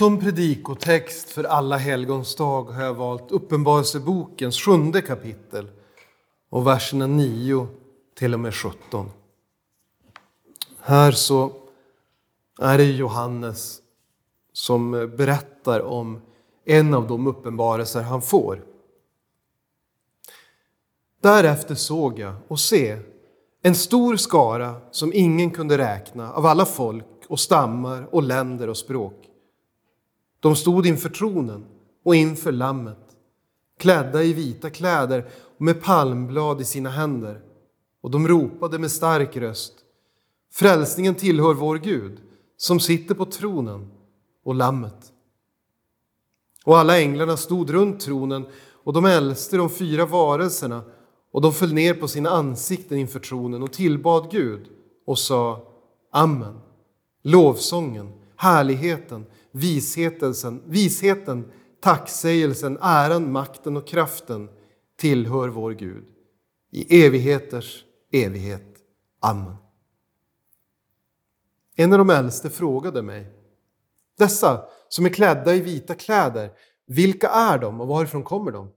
[0.00, 5.68] Som predikotext för alla helgons dag har jag valt Uppenbarelsebokens sjunde kapitel
[6.50, 7.66] och verserna 9
[8.18, 9.10] till och med 17.
[10.80, 11.52] Här så
[12.60, 13.78] är det Johannes
[14.52, 16.20] som berättar om
[16.64, 18.64] en av de uppenbarelser han får.
[21.22, 22.98] Därefter såg jag och se
[23.62, 28.76] en stor skara som ingen kunde räkna av alla folk och stammar och länder och
[28.76, 29.29] språk.
[30.40, 31.66] De stod inför tronen
[32.04, 33.16] och inför Lammet,
[33.78, 37.40] klädda i vita kläder och med palmblad i sina händer.
[38.02, 39.74] Och de ropade med stark röst.
[40.52, 42.20] Frälsningen tillhör vår Gud,
[42.56, 43.90] som sitter på tronen,
[44.44, 45.12] och Lammet.
[46.64, 48.46] Och alla änglarna stod runt tronen,
[48.84, 50.82] och de äldste de fyra varelserna,
[51.32, 54.68] och de föll ner på sina ansikten inför tronen och tillbad Gud
[55.06, 55.66] och sa
[56.12, 56.60] Amen.
[57.22, 64.48] Lovsången, härligheten, visheten, visheten, tacksägelsen, äran, makten och kraften
[64.96, 66.04] tillhör vår Gud
[66.70, 68.76] i evigheters evighet.
[69.20, 69.56] Amen.
[71.76, 73.26] En av de äldste frågade mig,
[74.18, 76.50] dessa som är klädda i vita kläder,
[76.86, 78.70] vilka är de och varifrån kommer de?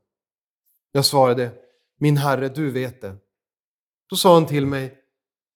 [0.92, 1.52] Jag svarade,
[1.98, 3.16] min herre, du vet det.
[4.08, 4.98] Då sa han till mig,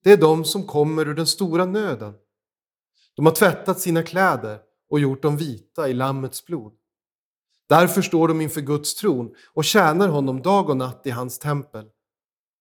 [0.04, 2.14] det är de som kommer ur den stora nöden.
[3.16, 4.60] De har tvättat sina kläder
[4.90, 6.74] och gjort dem vita i Lammets blod.
[7.70, 11.90] Därför står de inför Guds tron och tjänar honom dag och natt i hans tempel.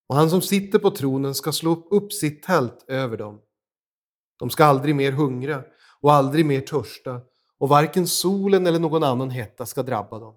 [0.09, 3.41] Och han som sitter på tronen ska slå upp sitt tält över dem.
[4.39, 5.65] De ska aldrig mer hungra
[6.01, 7.21] och aldrig mer törsta
[7.59, 10.35] och varken solen eller någon annan hetta ska drabba dem.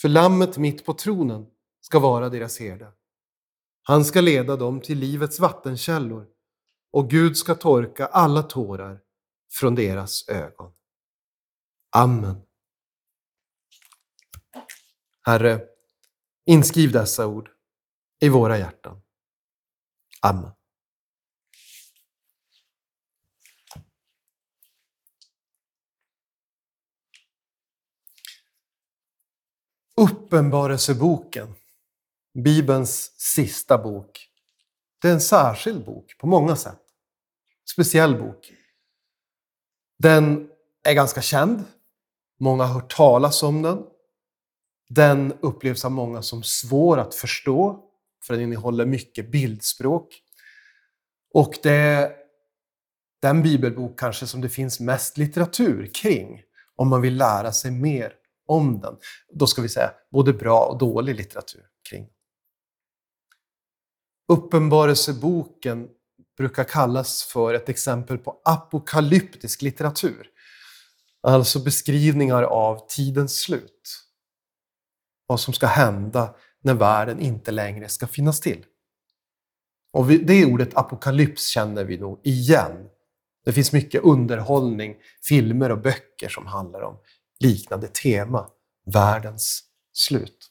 [0.00, 1.46] För lammet mitt på tronen
[1.80, 2.92] ska vara deras herde.
[3.82, 6.26] Han ska leda dem till livets vattenkällor
[6.92, 9.00] och Gud ska torka alla tårar
[9.50, 10.72] från deras ögon.
[11.94, 12.42] Amen.
[15.22, 15.60] Herre,
[16.46, 17.50] inskriv dessa ord
[18.20, 19.02] i våra hjärtan.
[20.20, 20.52] Amen.
[29.96, 31.54] Uppenbarelseboken,
[32.44, 34.28] Bibelns sista bok,
[34.98, 36.82] det är en särskild bok på många sätt.
[37.72, 38.52] Speciell bok.
[39.98, 40.50] Den
[40.82, 41.64] är ganska känd.
[42.40, 43.82] Många har hört talas om den.
[44.88, 47.84] Den upplevs av många som svår att förstå,
[48.26, 50.22] för den innehåller mycket bildspråk.
[51.34, 52.12] Och det är
[53.22, 56.42] den bibelbok kanske som det finns mest litteratur kring,
[56.76, 58.12] om man vill lära sig mer
[58.46, 58.96] om den.
[59.32, 62.08] Då ska vi säga både bra och dålig litteratur kring.
[64.28, 65.88] Uppenbarelseboken
[66.36, 70.31] brukar kallas för ett exempel på apokalyptisk litteratur.
[71.22, 74.04] Alltså beskrivningar av tidens slut.
[75.26, 78.64] Vad som ska hända när världen inte längre ska finnas till.
[79.92, 82.88] Och det ordet apokalyps känner vi nog igen.
[83.44, 84.96] Det finns mycket underhållning,
[85.28, 86.98] filmer och böcker som handlar om
[87.40, 88.48] liknande tema,
[88.86, 89.62] världens
[89.92, 90.48] slut.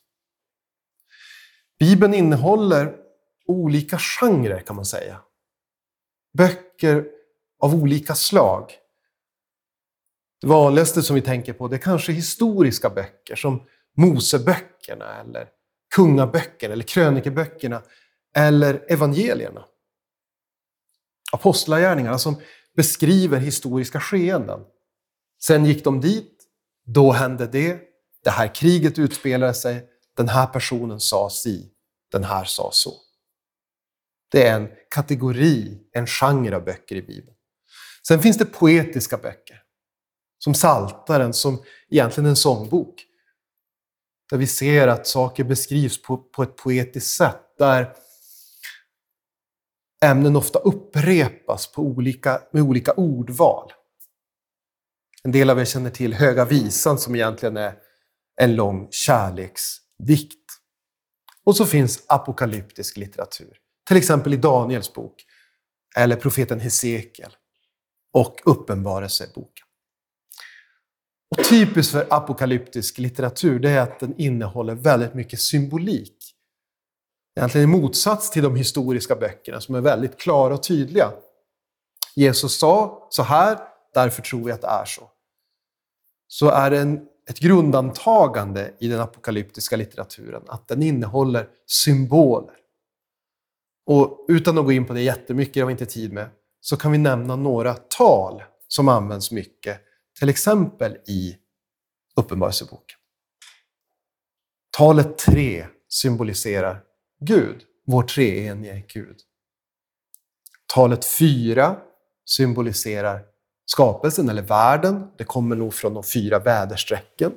[1.79, 2.95] Bibeln innehåller
[3.45, 5.21] olika genrer kan man säga.
[6.37, 7.05] Böcker
[7.59, 8.80] av olika slag.
[10.41, 15.47] Det vanligaste som vi tänker på det är kanske historiska böcker som Moseböckerna eller
[15.95, 17.81] kungaböckerna eller krönikeböckerna
[18.35, 19.65] eller evangelierna.
[21.31, 22.41] Apostlagärningarna som
[22.75, 24.59] beskriver historiska skeenden.
[25.43, 26.43] Sen gick de dit,
[26.85, 27.79] då hände det,
[28.23, 29.87] det här kriget utspelade sig,
[30.17, 31.71] den här personen sa si,
[32.11, 32.93] den här sa så.
[34.31, 37.35] Det är en kategori, en genre av böcker i Bibeln.
[38.07, 39.61] Sen finns det poetiska böcker,
[40.43, 43.05] som Saltaren, som egentligen är en sångbok.
[44.29, 47.95] Där vi ser att saker beskrivs på, på ett poetiskt sätt, där
[50.05, 53.71] ämnen ofta upprepas på olika, med olika ordval.
[55.23, 57.75] En del av er känner till Höga visan som egentligen är
[58.41, 60.37] en lång kärleksdikt.
[61.43, 63.57] Och så finns apokalyptisk litteratur.
[63.87, 65.25] Till exempel i Daniels bok,
[65.97, 67.35] eller profeten Hesekiel
[68.13, 69.65] och Uppenbarelseboken.
[71.37, 76.35] Och typiskt för apokalyptisk litteratur det är att den innehåller väldigt mycket symbolik.
[77.35, 81.11] Egentligen i motsats till de historiska böckerna som är väldigt klara och tydliga.
[82.15, 83.57] Jesus sa så här,
[83.93, 85.09] därför tror vi att det är så.
[86.27, 92.55] Så är det en, ett grundantagande i den apokalyptiska litteraturen att den innehåller symboler.
[93.85, 96.29] Och utan att gå in på det jättemycket, det har vi inte tid med,
[96.61, 99.81] så kan vi nämna några tal som används mycket
[100.19, 101.37] till exempel i
[102.15, 102.97] Uppenbarelseboken.
[104.77, 106.83] Talet tre symboliserar
[107.19, 109.17] Gud, vår treenige Gud.
[110.73, 111.77] Talet fyra
[112.25, 113.21] symboliserar
[113.65, 115.07] skapelsen eller världen.
[115.17, 117.31] Det kommer nog från de fyra väderstrecken.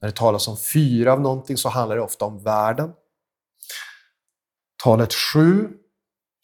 [0.00, 2.92] När det talas om fyra av någonting så handlar det ofta om världen.
[4.82, 5.68] Talet sju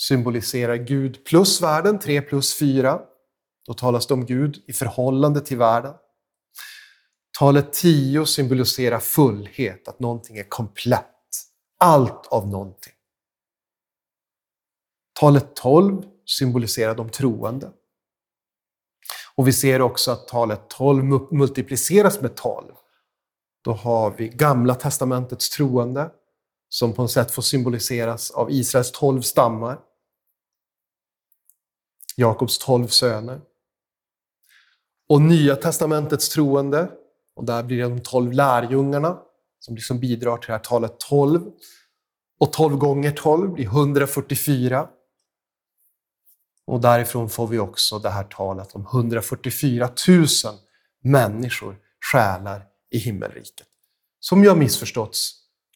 [0.03, 3.01] symboliserar Gud plus världen, tre plus fyra.
[3.67, 5.95] Då talas det om Gud i förhållande till världen.
[7.39, 11.11] Talet 10 symboliserar fullhet, att någonting är komplett.
[11.79, 12.93] Allt av någonting.
[15.21, 17.73] Talet 12 symboliserar de troende.
[19.35, 22.75] Och vi ser också att talet 12 multipliceras med 12.
[23.65, 26.11] Då har vi Gamla testamentets troende
[26.69, 29.79] som på något sätt får symboliseras av Israels 12 stammar.
[32.17, 33.41] Jakobs 12 söner.
[35.09, 36.89] Och Nya testamentets troende,
[37.37, 39.19] och där blir det de 12 lärjungarna
[39.61, 41.51] som liksom bidrar till det här talet 12.
[42.41, 44.89] Och 12 gånger 12 blir 144.
[46.67, 50.27] Och därifrån får vi också det här talet om 144 000
[51.03, 51.77] människor,
[52.12, 53.67] själar i himmelriket.
[54.21, 55.33] Som ju har missförståtts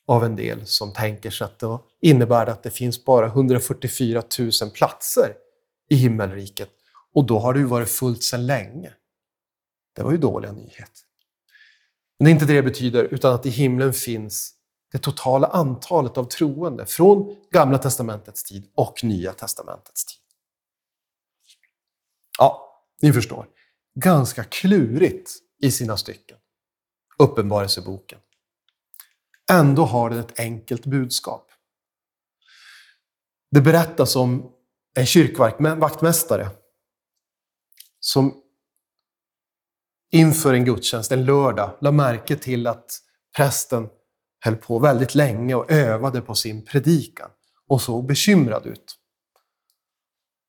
[0.06, 4.70] av en del som tänker sig att det innebär att det finns bara 144 000
[4.74, 5.32] platser
[5.90, 6.70] i himmelriket.
[7.14, 8.92] Och då har det ju varit fullt sedan länge.
[9.98, 11.04] Det var ju dåliga nyheter.
[12.18, 14.54] Men det är inte det det betyder, utan att i himlen finns
[14.92, 20.20] det totala antalet av troende från Gamla testamentets tid och Nya testamentets tid.
[22.38, 23.46] Ja, ni förstår.
[23.94, 26.38] Ganska klurigt i sina stycken.
[27.18, 28.18] Uppenbarelseboken.
[29.50, 31.50] Ändå har den ett enkelt budskap.
[33.50, 34.52] Det berättas om
[34.94, 36.50] en kyrkvaktmästare
[38.00, 38.42] som
[40.10, 43.00] inför en gudstjänst en lördag la märke till att
[43.36, 43.88] prästen
[44.44, 47.30] höll på väldigt länge och övade på sin predikan
[47.68, 48.94] och såg bekymrad ut.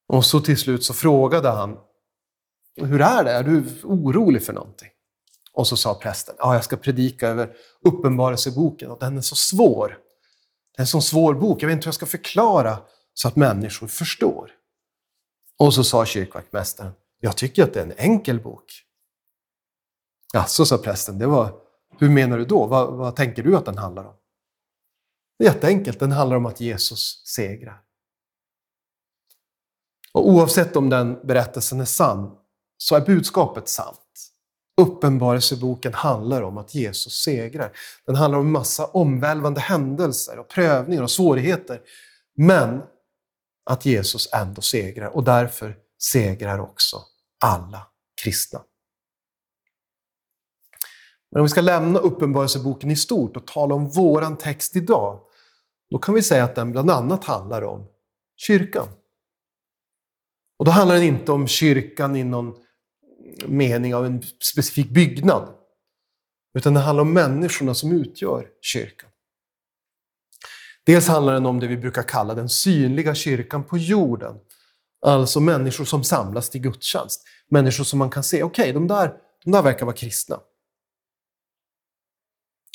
[0.07, 1.77] Och så till slut så frågade han,
[2.75, 3.31] hur är det?
[3.31, 4.89] Är du orolig för någonting?
[5.53, 9.97] Och så sa prästen, ja, jag ska predika över Uppenbarelseboken och den är så svår.
[10.75, 12.77] Det är en så svår bok, jag vet inte hur jag ska förklara
[13.13, 14.51] så att människor förstår.
[15.57, 18.83] Och så sa kyrkvaktmästaren, jag tycker att det är en enkel bok.
[20.33, 21.53] Ja, så sa prästen, det var,
[21.99, 22.65] hur menar du då?
[22.65, 24.15] Vad, vad tänker du att den handlar om?
[25.39, 27.81] Det är jätteenkelt, den handlar om att Jesus segrar.
[30.13, 32.37] Och oavsett om den berättelsen är sann,
[32.77, 33.99] så är budskapet sant.
[34.81, 37.71] Uppenbarelseboken handlar om att Jesus segrar.
[38.05, 41.81] Den handlar om en massa omvälvande händelser och prövningar och svårigheter.
[42.37, 42.81] Men
[43.65, 46.97] att Jesus ändå segrar och därför segrar också
[47.39, 47.87] alla
[48.23, 48.61] kristna.
[51.31, 55.19] Men om vi ska lämna Uppenbarelseboken i stort och tala om våran text idag,
[55.91, 57.87] då kan vi säga att den bland annat handlar om
[58.37, 58.87] kyrkan.
[60.59, 62.55] Och då handlar den inte om kyrkan i någon
[63.45, 65.53] mening av en specifik byggnad,
[66.57, 69.09] utan det handlar om människorna som utgör kyrkan.
[70.85, 74.35] Dels handlar den om det vi brukar kalla den synliga kyrkan på jorden.
[75.05, 77.23] Alltså människor som samlas till gudstjänst.
[77.49, 80.39] Människor som man kan se, okej, okay, de, där, de där verkar vara kristna.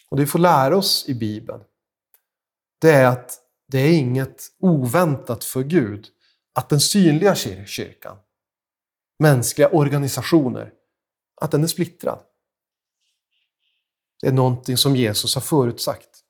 [0.08, 1.60] Och det vi får lära oss i Bibeln,
[2.80, 6.08] det är att det är inget oväntat för Gud
[6.52, 7.34] att den synliga
[7.66, 8.16] kyrkan,
[9.18, 10.72] mänskliga organisationer,
[11.40, 12.20] att den är splittrad.
[14.20, 16.20] Det är någonting som Jesus har förutsagt.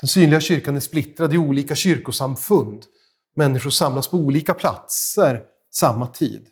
[0.00, 2.86] Den synliga kyrkan är splittrad i olika kyrkosamfund.
[3.34, 6.48] Människor samlas på olika platser samma tid.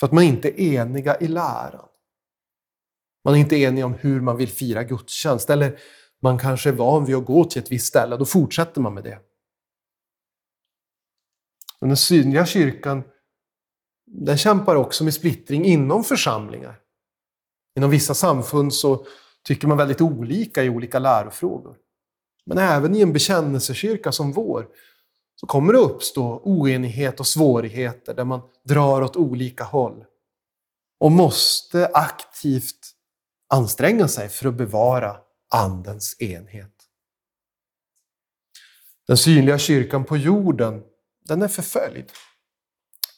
[0.00, 1.88] För att man inte är eniga i läran.
[3.26, 5.50] Man är inte enig om hur man vill fira gudstjänst.
[5.50, 5.78] Eller
[6.22, 9.04] man kanske är van vid att gå till ett visst ställe, då fortsätter man med
[9.04, 9.18] det.
[11.80, 13.02] Men den synliga kyrkan
[14.06, 16.80] den kämpar också med splittring inom församlingar.
[17.76, 19.06] Inom vissa samfund så
[19.44, 21.76] tycker man väldigt olika i olika lärofrågor.
[22.44, 24.68] Men även i en bekännelsekyrka som vår
[25.40, 30.04] så kommer det uppstå oenighet och svårigheter där man drar åt olika håll
[31.00, 32.95] och måste aktivt
[33.48, 35.16] anstränga sig för att bevara
[35.50, 36.72] Andens enhet.
[39.06, 40.82] Den synliga kyrkan på jorden,
[41.24, 42.12] den är förföljd.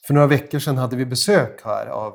[0.06, 2.14] För några veckor sedan hade vi besök här av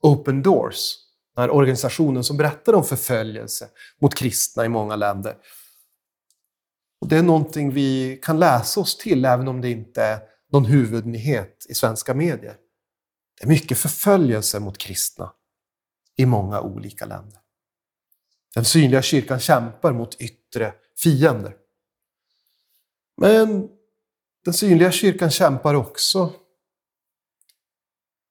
[0.00, 0.94] Open Doors,
[1.34, 3.68] den här organisationen som berättar om förföljelse
[4.00, 5.36] mot kristna i många länder.
[7.00, 10.20] Och det är någonting vi kan läsa oss till, även om det inte är
[10.52, 12.56] någon huvudnyhet i svenska medier.
[13.38, 15.32] Det är mycket förföljelse mot kristna
[16.16, 17.41] i många olika länder.
[18.54, 21.56] Den synliga kyrkan kämpar mot yttre fiender.
[23.16, 23.68] Men
[24.44, 26.32] den synliga kyrkan kämpar också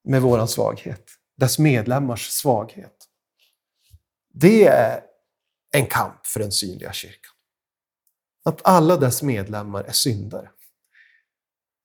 [0.03, 3.07] med vår svaghet, dess medlemmars svaghet.
[4.33, 5.03] Det är
[5.71, 7.31] en kamp för den synliga kyrkan.
[8.43, 10.51] Att alla dess medlemmar är syndare.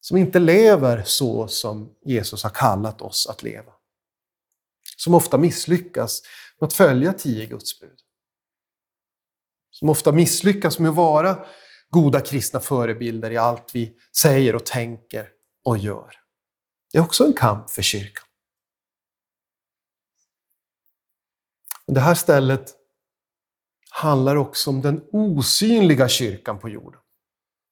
[0.00, 3.72] Som inte lever så som Jesus har kallat oss att leva.
[4.96, 6.22] Som ofta misslyckas
[6.58, 8.05] med att följa tio Guds bud.
[9.78, 11.46] Som ofta misslyckas med att vara
[11.90, 15.28] goda kristna förebilder i allt vi säger och tänker
[15.64, 16.14] och gör.
[16.92, 18.24] Det är också en kamp för kyrkan.
[21.86, 22.74] Det här stället
[23.90, 27.00] handlar också om den osynliga kyrkan på jorden.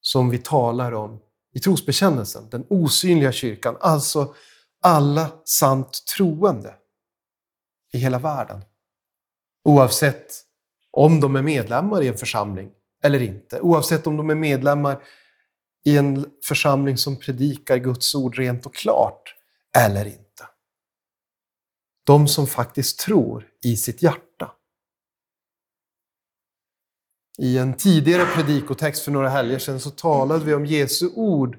[0.00, 1.20] Som vi talar om
[1.54, 2.48] i trosbekännelsen.
[2.50, 4.34] Den osynliga kyrkan, alltså
[4.80, 6.74] alla sant troende
[7.92, 8.64] i hela världen.
[9.64, 10.43] Oavsett
[10.96, 12.70] om de är medlemmar i en församling
[13.02, 13.60] eller inte.
[13.60, 15.02] Oavsett om de är medlemmar
[15.84, 19.34] i en församling som predikar Guds ord rent och klart
[19.76, 20.48] eller inte.
[22.06, 24.52] De som faktiskt tror i sitt hjärta.
[27.38, 31.58] I en tidigare predikotext för några helger sedan så talade vi om Jesu ord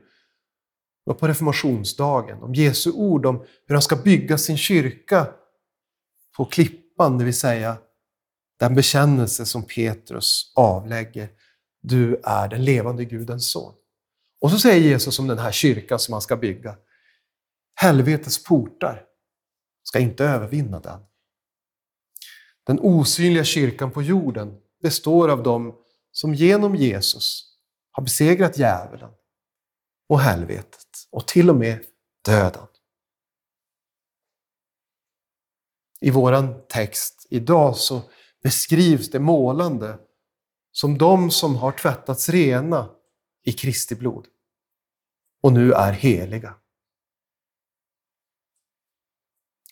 [1.19, 2.43] på reformationsdagen.
[2.43, 5.27] Om Jesu ord om hur han ska bygga sin kyrka
[6.37, 7.77] på klippan, det vill säga
[8.59, 11.29] den bekännelse som Petrus avlägger.
[11.81, 13.73] Du är den levande Gudens son.
[14.41, 16.77] Och så säger Jesus om den här kyrkan som han ska bygga.
[17.75, 19.05] Helvetets portar
[19.83, 20.99] ska inte övervinna den.
[22.63, 25.75] Den osynliga kyrkan på jorden består av dem
[26.11, 27.55] som genom Jesus
[27.91, 29.11] har besegrat djävulen
[30.09, 31.79] och helvetet och till och med
[32.25, 32.67] döden.
[35.99, 38.01] I vår text idag så
[38.45, 39.99] beskrivs det målande
[40.71, 42.89] som de som har tvättats rena
[43.43, 44.27] i Kristi blod
[45.41, 46.55] och nu är heliga.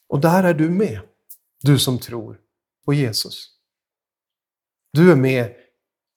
[0.07, 1.01] Och där är du med,
[1.61, 2.41] du som tror
[2.85, 3.49] på Jesus.
[4.91, 5.55] Du är med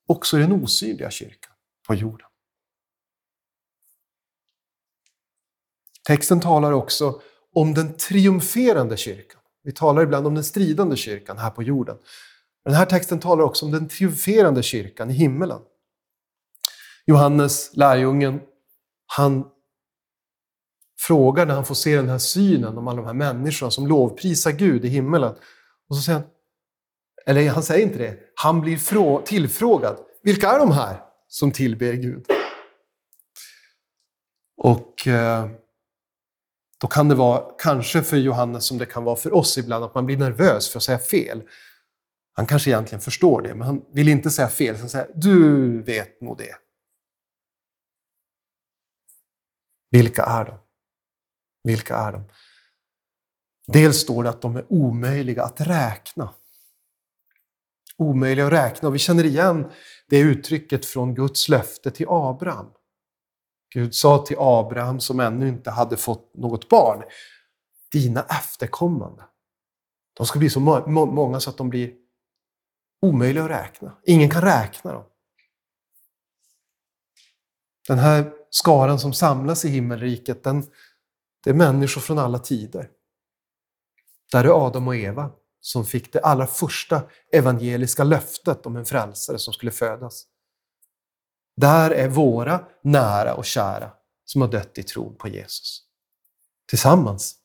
[0.06, 1.52] också i den osynliga kyrkan
[1.86, 2.28] på jorden.
[6.06, 7.22] Texten talar också
[7.52, 9.40] om den triumferande kyrkan.
[9.62, 11.98] Vi talar ibland om den stridande kyrkan här på jorden.
[12.66, 15.60] Den här texten talar också om den triumferande kyrkan i himmelen.
[17.04, 18.40] Johannes, lärjungen,
[19.06, 19.44] han
[21.00, 24.52] frågar när han får se den här synen om alla de här människorna som lovprisar
[24.52, 25.34] Gud i himmelen.
[25.88, 26.28] Och så säger han,
[27.26, 29.98] eller han säger inte det, han blir tillfrågad.
[30.22, 32.26] Vilka är de här som tillber Gud?
[34.56, 35.50] Och eh,
[36.80, 39.94] då kan det vara, kanske för Johannes som det kan vara för oss ibland, att
[39.94, 41.42] man blir nervös för att säga fel.
[42.36, 44.76] Han kanske egentligen förstår det, men han vill inte säga fel.
[44.76, 46.56] Han säger, du vet nog det.
[49.90, 50.58] Vilka är de?
[51.64, 52.24] Vilka är de?
[53.66, 56.34] Dels står det att de är omöjliga att räkna.
[57.96, 58.88] Omöjliga att räkna.
[58.88, 59.70] Och vi känner igen
[60.08, 62.66] det uttrycket från Guds löfte till Abraham.
[63.74, 67.02] Gud sa till Abraham, som ännu inte hade fått något barn,
[67.92, 69.22] dina efterkommande.
[70.14, 71.92] De ska bli så många så att de blir
[73.08, 73.98] omöjliga att räkna.
[74.06, 75.04] Ingen kan räkna dem.
[77.88, 80.64] Den här skaran som samlas i himmelriket, den,
[81.44, 82.90] det är människor från alla tider.
[84.32, 89.38] Där är Adam och Eva som fick det allra första evangeliska löftet om en frälsare
[89.38, 90.26] som skulle födas.
[91.56, 93.92] Där är våra nära och kära
[94.24, 95.82] som har dött i tron på Jesus.
[96.68, 97.36] Tillsammans.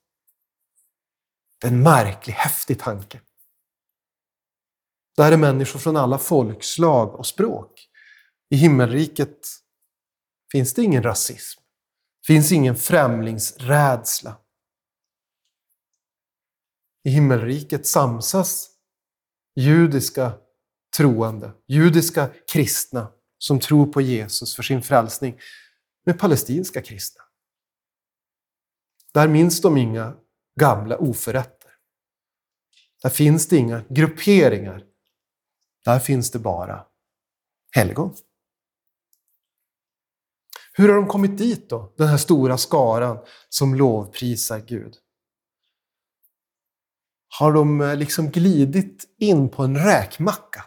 [1.61, 3.21] Det är en märklig, häftig tanke.
[5.17, 7.87] Där är människor från alla folkslag och språk.
[8.49, 9.47] I himmelriket
[10.51, 11.61] finns det ingen rasism
[12.25, 14.37] finns ingen främlingsrädsla.
[17.03, 18.69] I himmelriket samsas
[19.55, 20.33] judiska
[20.97, 25.39] troende, judiska kristna som tror på Jesus för sin frälsning
[26.05, 27.23] med palestinska kristna.
[29.13, 30.17] Där minns de inga
[30.59, 31.71] gamla oförrätter.
[33.03, 34.83] Där finns det inga grupperingar.
[35.85, 36.85] Där finns det bara
[37.75, 38.15] helgon.
[40.73, 43.17] Hur har de kommit dit då, den här stora skaran
[43.49, 44.97] som lovprisar Gud?
[47.39, 50.65] Har de eh, liksom glidit in på en räkmacka?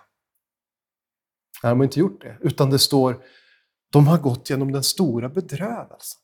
[1.63, 3.25] Nej, de har inte gjort det, utan det står
[3.95, 6.21] de har gått genom den stora bedrövelsen.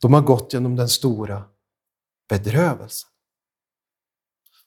[0.00, 1.44] De har gått genom den stora
[2.28, 3.10] bedrövelsen.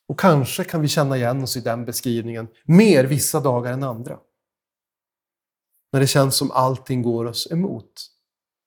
[0.07, 4.19] Och kanske kan vi känna igen oss i den beskrivningen mer vissa dagar än andra.
[5.91, 8.11] När det känns som allting går oss emot.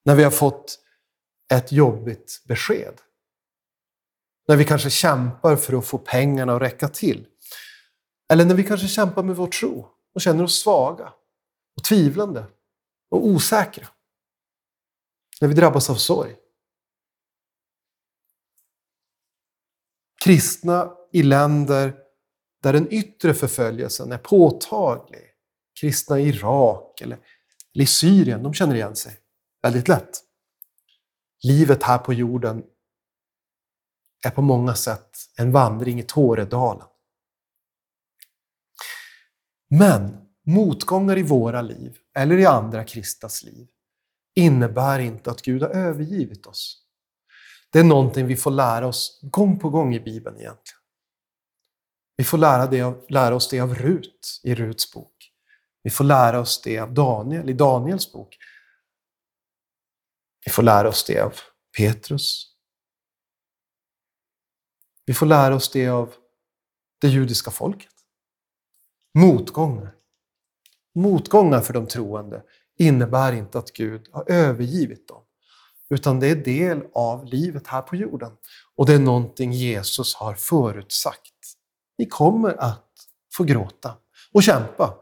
[0.04, 0.78] När vi har fått
[1.52, 3.00] ett jobbigt besked.
[4.48, 7.26] När vi kanske kämpar för att få pengarna att räcka till.
[8.32, 11.12] Eller när vi kanske kämpar med vår tro och känner oss svaga
[11.76, 12.46] och tvivlande
[13.10, 13.88] och osäkra.
[15.40, 16.36] När vi drabbas av sorg.
[20.24, 21.96] Kristna i länder
[22.62, 25.22] där den yttre förföljelsen är påtaglig,
[25.80, 27.18] kristna i Irak eller
[27.72, 29.12] i Syrien, de känner igen sig
[29.62, 30.10] väldigt lätt.
[31.42, 32.62] Livet här på jorden
[34.26, 36.86] är på många sätt en vandring i Tåredalen.
[39.70, 43.68] Men motgångar i våra liv, eller i andra kristnas liv,
[44.34, 46.84] innebär inte att Gud har övergivit oss.
[47.72, 50.77] Det är någonting vi får lära oss gång på gång i Bibeln egentligen.
[52.18, 55.32] Vi får lära, det av, lära oss det av Rut i Ruts bok.
[55.82, 58.36] Vi får lära oss det av Daniel i Daniels bok.
[60.44, 61.34] Vi får lära oss det av
[61.76, 62.54] Petrus.
[65.06, 66.14] Vi får lära oss det av
[67.00, 67.94] det judiska folket.
[69.14, 69.94] Motgångar.
[70.94, 72.42] Motgångar för de troende
[72.78, 75.22] innebär inte att Gud har övergivit dem.
[75.90, 78.32] Utan det är del av livet här på jorden.
[78.74, 81.37] Och det är någonting Jesus har förutsagt.
[81.98, 82.92] Ni kommer att
[83.36, 83.96] få gråta
[84.32, 84.94] och kämpa.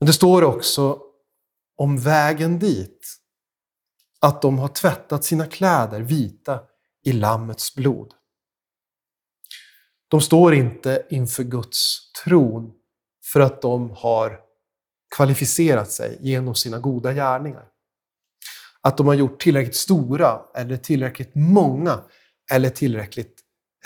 [0.00, 1.02] Men det står också
[1.76, 3.06] om vägen dit
[4.20, 6.60] att de har tvättat sina kläder vita
[7.04, 8.14] i Lammets blod.
[10.08, 12.72] De står inte inför Guds tron
[13.32, 14.40] för att de har
[15.16, 17.68] kvalificerat sig genom sina goda gärningar.
[18.80, 22.04] Att de har gjort tillräckligt stora, eller tillräckligt många,
[22.52, 23.35] eller tillräckligt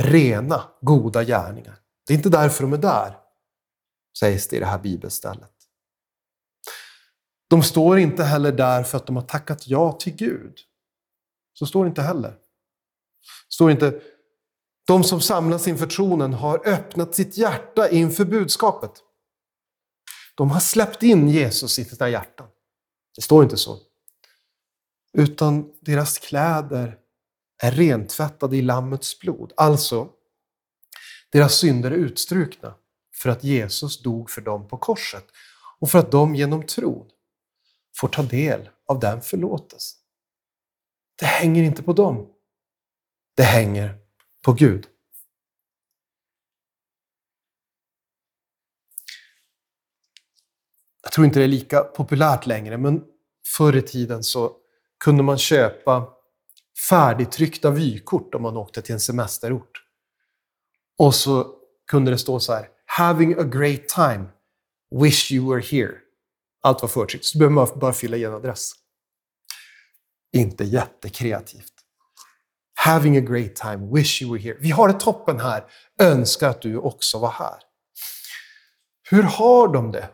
[0.02, 1.78] rena, goda gärningar.
[2.06, 3.18] Det är inte därför de är där,
[4.18, 5.52] sägs det i det här bibelstället.
[7.48, 10.58] De står inte heller där för att de har tackat ja till Gud.
[11.52, 12.30] Så står det inte heller.
[12.30, 14.00] Det står inte
[14.86, 18.90] de som samlas inför tronen har öppnat sitt hjärta inför budskapet.
[20.34, 22.48] De har släppt in Jesus i sina hjärtan.
[23.16, 23.78] Det står inte så.
[25.12, 26.98] Utan deras kläder
[27.62, 29.52] är rentvättade i Lammets blod.
[29.56, 30.08] Alltså,
[31.32, 32.74] deras synder är utstrukna
[33.14, 35.24] för att Jesus dog för dem på korset
[35.78, 37.10] och för att de genom tron
[37.96, 40.00] får ta del av den förlåtelsen.
[41.18, 42.28] Det hänger inte på dem.
[43.36, 43.98] Det hänger
[44.44, 44.86] på Gud.
[51.02, 53.04] Jag tror inte det är lika populärt längre, men
[53.56, 54.56] förr i tiden så
[55.04, 56.19] kunde man köpa
[56.88, 59.84] färdigtryckta vykort om man åkte till en semesterort.
[60.98, 61.54] Och så
[61.90, 64.24] kunde det stå så här, “Having a great time.
[65.00, 65.94] Wish you were here”.
[66.62, 68.72] Allt var förtryckt, så behöver man bara fylla i en adress.
[70.32, 71.72] Inte jättekreativt.
[72.74, 74.56] Having a great time, wish you were here.
[74.60, 75.64] Vi har det toppen här,
[76.00, 77.58] önskar att du också var här.
[79.10, 80.08] Hur har de det,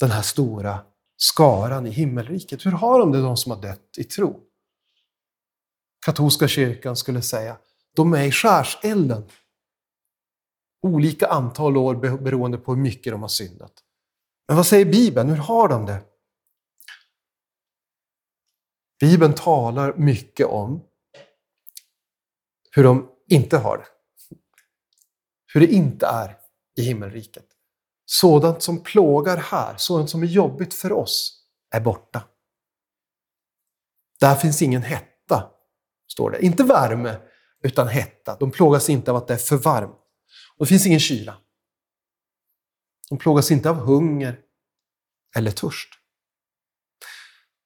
[0.00, 0.78] den här stora
[1.16, 2.66] skaran i himmelriket?
[2.66, 4.40] Hur har de det, de som har dött i tro?
[6.06, 7.58] Katolska kyrkan skulle säga,
[7.94, 9.30] de är i skärselden.
[10.82, 13.72] Olika antal år beroende på hur mycket de har syndat.
[14.48, 15.28] Men vad säger Bibeln?
[15.28, 16.04] Hur har de det?
[19.00, 20.84] Bibeln talar mycket om
[22.70, 23.86] hur de inte har det.
[25.54, 26.38] Hur det inte är
[26.76, 27.46] i himmelriket.
[28.04, 32.28] Sådant som plågar här, sådant som är jobbigt för oss, är borta.
[34.20, 35.55] Där finns ingen hetta,
[36.06, 36.44] står det.
[36.44, 37.16] Inte värme,
[37.62, 38.36] utan hetta.
[38.40, 39.96] De plågas inte av att det är för varmt.
[40.56, 41.36] Och det finns ingen kyla.
[43.08, 44.40] De plågas inte av hunger
[45.36, 45.88] eller törst.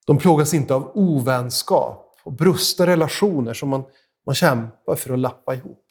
[0.07, 3.85] De plågas inte av ovänskap och brustna relationer som man
[4.27, 5.87] man kämpar för att lappa ihop.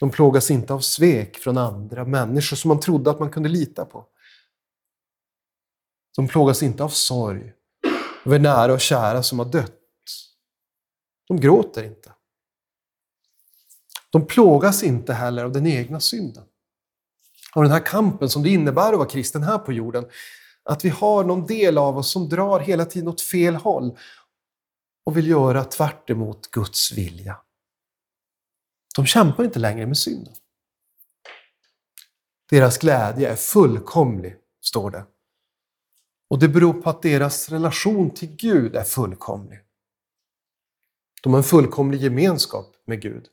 [0.00, 3.84] De plågas inte av svek från andra människor som man trodde att man kunde lita
[3.84, 4.06] på.
[6.16, 7.52] De plågas inte av sorg
[8.26, 9.80] över nära och kära som har dött.
[11.28, 12.12] De gråter inte.
[14.10, 16.44] De plågas inte heller av den egna synden.
[17.54, 20.06] Av den här kampen som det innebär att vara kristen här på jorden.
[20.62, 23.98] Att vi har någon del av oss som drar hela tiden åt fel håll
[25.04, 26.06] och vill göra tvärt
[26.50, 27.36] Guds vilja.
[28.96, 30.34] De kämpar inte längre med synden.
[32.50, 35.06] Deras glädje är fullkomlig, står det.
[36.30, 39.63] Och det beror på att deras relation till Gud är fullkomlig.
[41.24, 43.26] De har en fullkomlig gemenskap med Gud.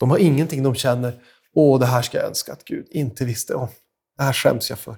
[0.00, 1.22] De har ingenting de känner,
[1.52, 3.68] åh, det här ska jag önska att Gud inte visste om.
[4.16, 4.96] Det här skäms jag för.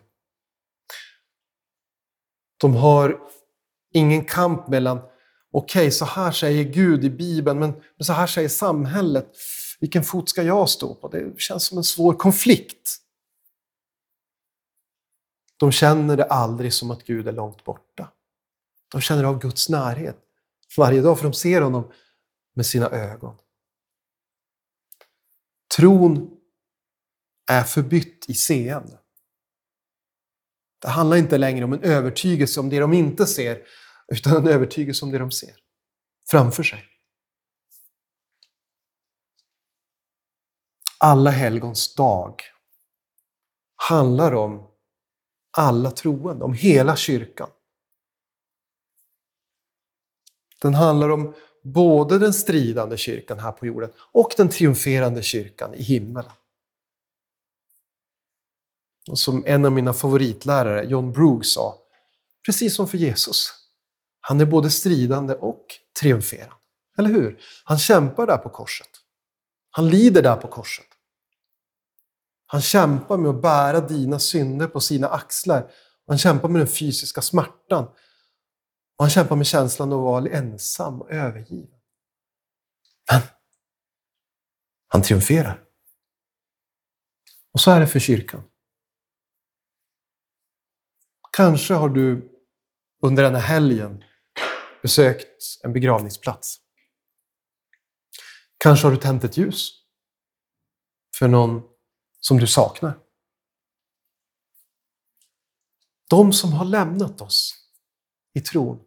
[2.56, 3.20] De har
[3.92, 4.98] ingen kamp mellan,
[5.52, 9.36] okej, okay, så här säger Gud i Bibeln, men, men så här säger samhället.
[9.80, 11.08] Vilken fot ska jag stå på?
[11.08, 12.96] Det känns som en svår konflikt.
[15.56, 18.12] De känner det aldrig som att Gud är långt borta.
[18.92, 20.25] De känner av Guds närhet
[20.78, 21.92] varje dag, för de ser honom
[22.54, 23.38] med sina ögon.
[25.76, 26.30] Tron
[27.50, 28.98] är förbytt i seende.
[30.82, 33.62] Det handlar inte längre om en övertygelse om det de inte ser,
[34.08, 35.56] utan en övertygelse om det de ser
[36.30, 36.84] framför sig.
[40.98, 42.42] Alla helgons dag
[43.76, 44.70] handlar om
[45.50, 47.50] alla troende, om hela kyrkan.
[50.62, 55.82] Den handlar om både den stridande kyrkan här på jorden och den triumferande kyrkan i
[55.82, 56.24] himlen.
[59.10, 61.78] Och som en av mina favoritlärare, John Brooks, sa,
[62.46, 63.52] precis som för Jesus.
[64.20, 65.64] Han är både stridande och
[66.00, 66.54] triumferande.
[66.98, 67.38] Eller hur?
[67.64, 68.88] Han kämpar där på korset.
[69.70, 70.86] Han lider där på korset.
[72.46, 75.70] Han kämpar med att bära dina synder på sina axlar.
[76.06, 77.88] Han kämpar med den fysiska smärtan.
[78.96, 81.80] Och han kämpar med känslan av att vara ensam och övergiven.
[83.12, 83.22] Men
[84.88, 85.64] han triumferar.
[87.52, 88.42] Och så är det för kyrkan.
[91.36, 92.32] Kanske har du
[93.02, 94.04] under den här helgen
[94.82, 96.60] besökt en begravningsplats.
[98.58, 99.70] Kanske har du tänt ett ljus
[101.18, 101.62] för någon
[102.20, 102.98] som du saknar.
[106.10, 107.54] De som har lämnat oss
[108.34, 108.85] i tron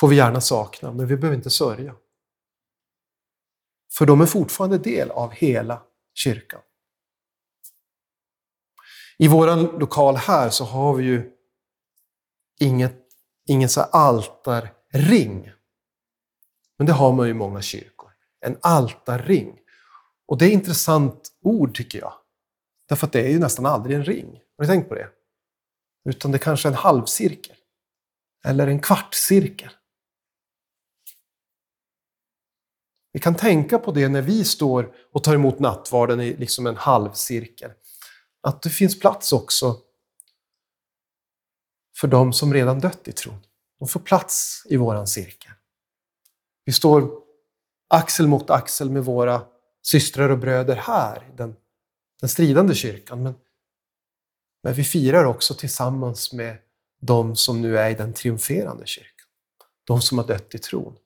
[0.00, 1.94] får vi gärna sakna, men vi behöver inte sörja.
[3.92, 5.82] För de är fortfarande del av hela
[6.14, 6.60] kyrkan.
[9.18, 11.30] I vår lokal här så har vi ju
[12.60, 13.06] inget,
[13.48, 15.50] ingen så altarring.
[16.78, 18.10] Men det har man ju i många kyrkor.
[18.40, 19.58] En altarring.
[20.26, 22.12] Och det är ett intressant ord tycker jag.
[22.88, 24.40] Därför att det är ju nästan aldrig en ring.
[24.56, 25.08] Har ni tänkt på det?
[26.04, 27.56] Utan det kanske är en halvcirkel.
[28.44, 29.70] Eller en kvartscirkel.
[33.12, 36.76] Vi kan tänka på det när vi står och tar emot nattvarden i liksom en
[36.76, 37.70] halvcirkel
[38.42, 39.78] att det finns plats också
[41.96, 43.40] för de som redan dött i tron.
[43.78, 45.52] De får plats i våran cirkel.
[46.64, 47.10] Vi står
[47.88, 49.42] axel mot axel med våra
[49.82, 51.56] systrar och bröder här, den,
[52.20, 53.22] den stridande kyrkan.
[53.22, 53.34] Men,
[54.62, 56.58] men vi firar också tillsammans med
[57.00, 59.26] de som nu är i den triumferande kyrkan.
[59.84, 60.96] De som har dött i tron.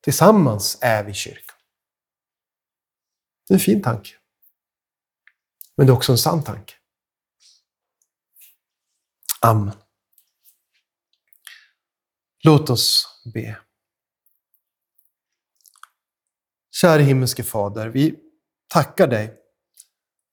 [0.00, 1.56] Tillsammans är vi kyrkan.
[3.48, 4.10] Det är en fin tanke.
[5.76, 6.74] Men det är också en sann tanke.
[9.40, 9.76] Amen.
[12.44, 13.58] Låt oss be.
[16.70, 18.16] Kära himmelske Fader, vi
[18.68, 19.36] tackar dig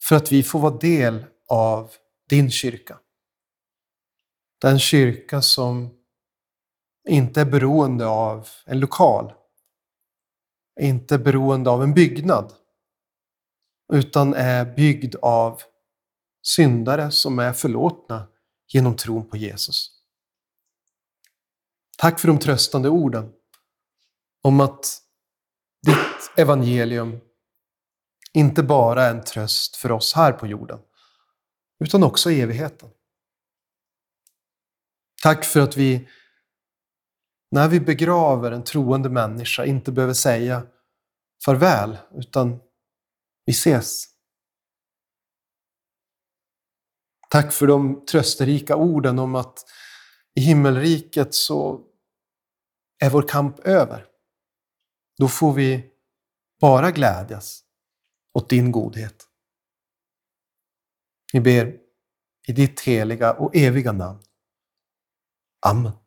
[0.03, 1.93] för att vi får vara del av
[2.29, 2.99] din kyrka.
[4.61, 5.89] Den kyrka som
[7.07, 9.33] inte är beroende av en lokal,
[10.79, 12.53] inte beroende av en byggnad,
[13.93, 15.61] utan är byggd av
[16.41, 18.27] syndare som är förlåtna
[18.67, 19.91] genom tron på Jesus.
[21.97, 23.33] Tack för de tröstande orden
[24.41, 25.01] om att
[25.85, 27.19] ditt evangelium
[28.33, 30.79] inte bara är en tröst för oss här på jorden,
[31.79, 32.89] utan också i evigheten.
[35.21, 36.07] Tack för att vi,
[37.51, 40.67] när vi begraver en troende människa, inte behöver säga
[41.45, 42.59] farväl, utan
[43.45, 44.05] vi ses.
[47.29, 49.59] Tack för de trösterika orden om att
[50.35, 51.85] i himmelriket så
[52.99, 54.05] är vår kamp över.
[55.17, 55.91] Då får vi
[56.61, 57.63] bara glädjas
[58.33, 59.27] åt din godhet.
[61.33, 61.77] Vi ber
[62.47, 64.19] i ditt heliga och eviga namn.
[65.65, 66.06] Amen.